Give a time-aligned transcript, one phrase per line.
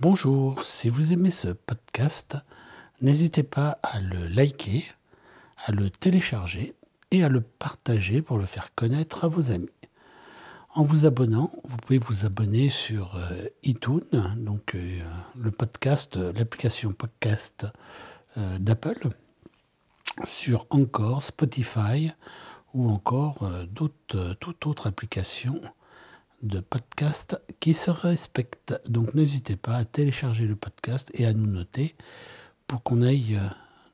[0.00, 2.36] Bonjour, si vous aimez ce podcast,
[3.00, 4.84] n'hésitez pas à le liker,
[5.66, 6.76] à le télécharger
[7.10, 9.72] et à le partager pour le faire connaître à vos amis.
[10.72, 15.00] En vous abonnant, vous pouvez vous abonner sur euh, iTunes, donc euh,
[15.34, 17.66] le podcast, l'application podcast
[18.36, 19.08] euh, d'Apple,
[20.22, 22.12] sur encore Spotify
[22.72, 24.14] ou encore toute
[24.64, 25.60] autre application
[26.42, 28.80] de podcast qui se respecte.
[28.88, 31.94] Donc n'hésitez pas à télécharger le podcast et à nous noter
[32.66, 33.38] pour qu'on aille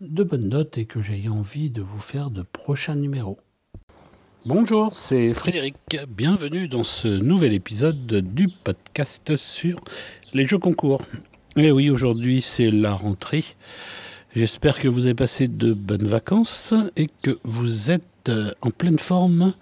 [0.00, 3.38] de bonnes notes et que j'aie envie de vous faire de prochains numéros.
[4.46, 5.76] Bonjour, c'est Frédéric.
[6.08, 9.80] Bienvenue dans ce nouvel épisode du podcast sur
[10.34, 11.02] les jeux concours.
[11.56, 13.44] Et oui, aujourd'hui c'est la rentrée.
[14.36, 18.98] J'espère que vous avez passé de bonnes vacances et que vous êtes euh, en pleine
[18.98, 19.54] forme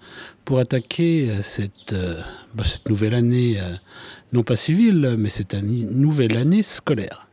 [0.45, 2.19] pour attaquer euh, cette, euh,
[2.55, 3.61] bah, cette nouvelle année,
[4.31, 7.27] non pas civile, mais cette nouvelle année scolaire.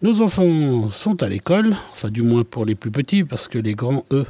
[0.00, 3.74] Nos enfants sont à l'école, enfin du moins pour les plus petits, parce que les
[3.74, 4.26] grands, eux,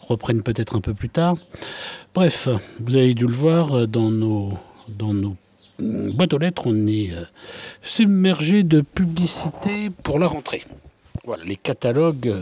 [0.00, 1.36] reprennent peut-être un peu plus tard.
[2.14, 2.48] Bref,
[2.80, 4.54] vous avez dû le voir dans nos,
[4.88, 5.36] dans nos
[5.78, 7.10] boîtes aux lettres, on est
[7.82, 10.62] submergé de publicité pour la rentrée.
[11.44, 12.34] Les catalogues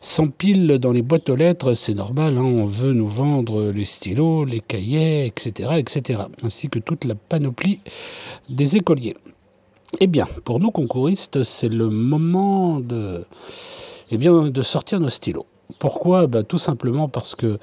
[0.00, 4.44] s'empilent dans les boîtes aux lettres, c'est normal, hein, on veut nous vendre les stylos,
[4.44, 7.78] les cahiers, etc., etc., ainsi que toute la panoplie
[8.48, 9.14] des écoliers.
[10.00, 13.24] Eh bien, pour nous concouristes, c'est le moment de,
[14.10, 15.46] eh bien, de sortir nos stylos.
[15.78, 16.26] Pourquoi?
[16.26, 17.58] Ben, Tout simplement parce que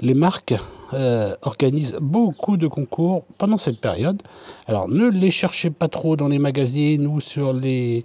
[0.00, 0.54] les marques
[0.92, 4.22] euh, organisent beaucoup de concours pendant cette période.
[4.66, 8.02] Alors ne les cherchez pas trop dans les magazines ou sur les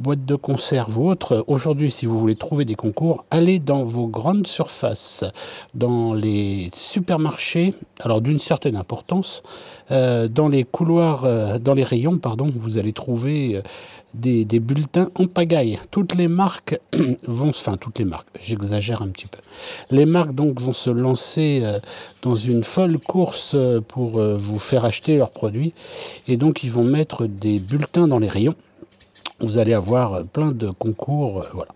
[0.00, 4.06] boîte de conserve ou autre, aujourd'hui, si vous voulez trouver des concours, allez dans vos
[4.06, 5.24] grandes surfaces,
[5.74, 9.42] dans les supermarchés, alors d'une certaine importance,
[9.90, 13.62] euh, dans les couloirs, euh, dans les rayons, pardon, vous allez trouver euh,
[14.14, 15.80] des, bulletins en pagaille.
[15.90, 16.78] Toutes les marques
[17.26, 19.40] vont, toutes les marques, j'exagère un petit peu.
[19.90, 21.62] Les marques donc vont se lancer
[22.22, 23.56] dans une folle course
[23.88, 25.72] pour vous faire acheter leurs produits,
[26.26, 28.54] et donc ils vont mettre des bulletins dans les rayons
[29.40, 31.42] vous allez avoir plein de concours.
[31.42, 31.70] Euh, voilà.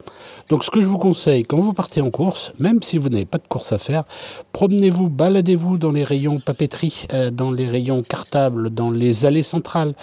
[0.48, 3.24] Donc ce que je vous conseille, quand vous partez en course, même si vous n'avez
[3.24, 4.04] pas de course à faire,
[4.52, 9.94] promenez-vous, baladez-vous dans les rayons papeterie, euh, dans les rayons cartables, dans les allées centrales.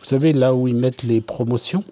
[0.00, 1.84] Vous savez, là où ils mettent les promotions.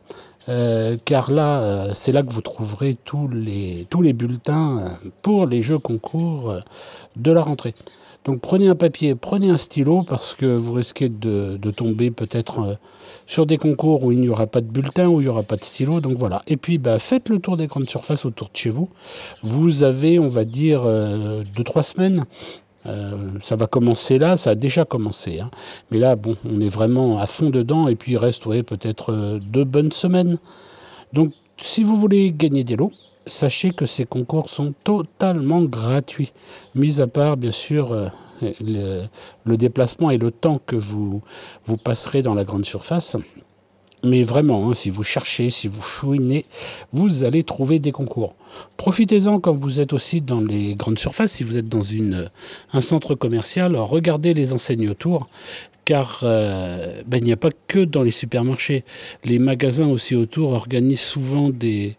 [0.49, 6.55] Euh, car là, c'est là que vous trouverez tous les, bulletins pour les jeux concours
[7.17, 7.75] de la rentrée.
[8.27, 12.75] Donc prenez un papier, prenez un stylo parce que vous risquez de, tomber peut-être euh,
[13.25, 15.55] sur des concours où il n'y aura pas de bulletin, où il n'y aura pas
[15.55, 16.01] de stylo.
[16.01, 16.43] Donc voilà.
[16.49, 18.89] Et puis bah, faites le tour des grandes surfaces autour de chez vous.
[19.45, 22.25] Vous avez, on va dire, euh, deux, trois semaines.
[22.87, 25.41] Euh, ça va commencer là, ça a déjà commencé.
[25.41, 25.51] Hein.
[25.91, 27.89] Mais là, bon, on est vraiment à fond dedans.
[27.89, 30.39] Et puis il reste peut-être deux bonnes semaines.
[31.13, 32.93] Donc si vous voulez gagner des lots,
[33.27, 36.33] sachez que ces concours sont totalement gratuits,
[36.75, 38.09] mis à part bien sûr euh,
[38.61, 41.23] le, déplacement et le temps que vous,
[41.65, 43.17] vous passerez dans la grande surface.
[44.05, 46.45] Mais vraiment, hein, si vous cherchez, si vous fouinez,
[46.93, 48.35] vous allez trouver des concours.
[48.77, 52.31] Profitez-en quand vous êtes aussi dans les grandes surfaces, si vous êtes dans une,
[52.73, 55.29] un centre commercial, regardez les enseignes autour
[55.87, 58.85] car euh, ben, il n'y a pas que dans les supermarchés.
[59.25, 61.97] Les magasins aussi autour organisent souvent des,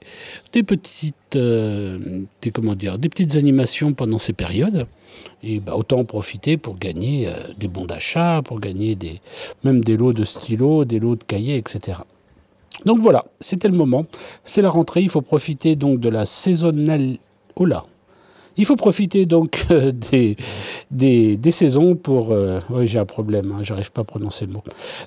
[1.36, 4.88] euh, petites animations pendant ces périodes.
[5.44, 9.22] Et ben, autant en profiter pour gagner euh, des bons d'achat, pour gagner des,
[9.64, 12.00] même des lots de stylos, des lots de cahiers, etc.
[12.86, 14.06] Donc voilà, c'était le moment.
[14.44, 15.02] C'est la rentrée.
[15.02, 17.18] Il faut profiter donc de la saisonnelle.
[17.56, 17.86] Oh là,
[18.58, 20.36] il faut profiter donc euh, des,
[21.38, 22.32] des, saisons pour...
[22.32, 24.64] Euh, oui, j'ai un problème, hein, j'arrive pas à prononcer le mot.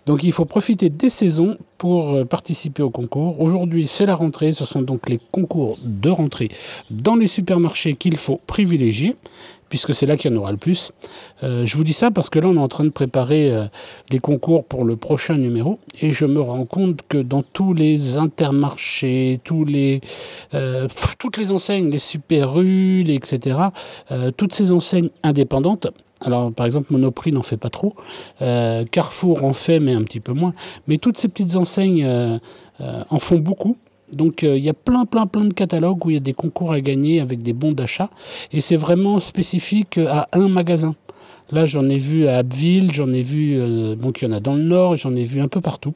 [0.07, 3.41] Donc il faut profiter des saisons pour participer au concours.
[3.41, 6.49] Aujourd'hui, c'est la rentrée, ce sont donc les concours de rentrée
[6.91, 9.17] dans les supermarchés qu'il faut privilégier
[9.71, 10.93] puisque c'est là qu'il y en aura le plus.
[11.43, 13.65] Euh, je vous dis ça parce que là, on est en train de préparer euh,
[14.11, 18.19] les concours pour le prochain numéro, et je me rends compte que dans tous les
[18.19, 20.03] intermarchés, tous les,
[20.53, 20.89] euh,
[21.19, 23.59] toutes les enseignes, les super rues, etc.,
[24.37, 25.87] toutes ces enseignes indépendantes,
[26.23, 27.95] alors, par exemple, Monoprix n'en fait pas trop.
[28.39, 30.53] Carrefour en fait, mais un petit peu moins.
[30.87, 32.07] Mais toutes ces petites enseignes
[32.79, 33.77] en font beaucoup.
[34.13, 36.33] Donc euh, il y a plein, plein, plein de catalogues où il y a des
[36.33, 38.11] concours à gagner avec des bons d'achat.
[38.53, 40.95] Et c'est vraiment spécifique à un magasin.
[41.53, 44.41] Là, j'en ai vu à Abbeville, j'en ai vu, euh, bon, qu'il y en a
[44.41, 45.95] dans le Nord, j'en ai vu un peu partout.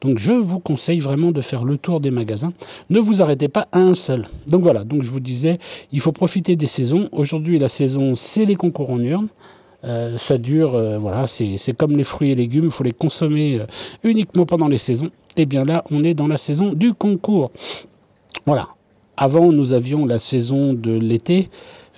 [0.00, 2.52] Donc je vous conseille vraiment de faire le tour des magasins.
[2.90, 4.28] Ne vous arrêtez pas à un seul.
[4.46, 5.58] Donc voilà, donc je vous disais,
[5.92, 7.08] il faut profiter des saisons.
[7.12, 9.28] Aujourd'hui, la saison, c'est les concours en urne.
[9.84, 13.60] Euh, ça dure, voilà, c'est comme les fruits et légumes, il faut les consommer
[14.02, 17.52] uniquement pendant les saisons Et bien là, on est dans la saison du concours.
[18.44, 18.68] Voilà.
[19.16, 21.48] Avant, nous avions la saison de l'été.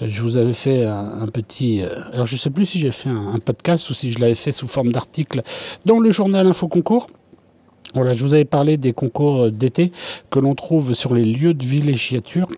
[0.03, 1.83] Je vous avais fait un, petit.
[1.83, 4.35] Euh, alors, je ne sais plus si j'ai fait un, podcast ou si je l'avais
[4.35, 5.43] fait sous forme d'article
[5.87, 7.07] dans le journal Info Concours.
[7.95, 9.91] Voilà, je vous avais parlé des concours d'été
[10.31, 12.49] que l'on trouve sur les lieux de villégiature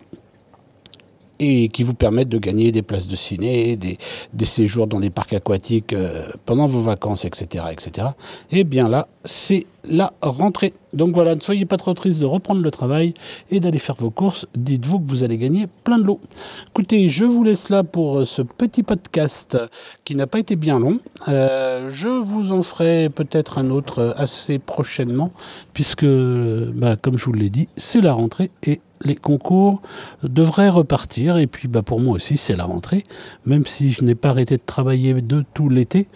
[1.39, 3.97] et qui vous permettent de gagner des places de ciné, des,
[4.45, 8.09] séjours dans les parcs aquatiques euh, pendant vos vacances, etc., etc.
[8.51, 10.73] Et bien là, c'est la rentrée.
[10.93, 13.13] Donc voilà, ne soyez pas trop triste de reprendre le travail
[13.49, 14.45] et d'aller faire vos courses.
[14.55, 16.19] Dites-vous que vous allez gagner plein de l'eau.
[16.69, 19.57] Écoutez, je vous laisse là pour ce petit podcast
[20.05, 20.99] qui n'a pas été bien long.
[21.27, 25.31] Euh, je vous en ferai peut-être un autre assez prochainement,
[25.73, 29.81] puisque, bah, comme je vous l'ai dit, c'est la rentrée et les concours
[30.23, 31.37] devraient repartir.
[31.37, 33.03] Et puis bah, pour moi aussi, c'est la rentrée.
[33.45, 36.07] Même si je n'ai pas arrêté de travailler de tout l'été,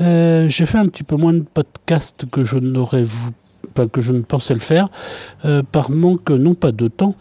[0.00, 4.88] euh, j'ai fait un petit peu moins de podcasts que je ne pensais le faire,
[5.44, 7.14] euh, par manque non pas de temps,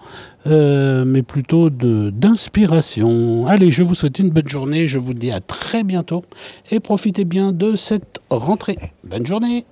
[0.47, 3.47] euh, mais plutôt d'inspiration.
[3.47, 6.23] Allez, je vous souhaite une bonne journée, je vous dis à très bientôt
[6.71, 8.77] et profitez bien de cette rentrée.
[9.03, 9.65] Bonne journée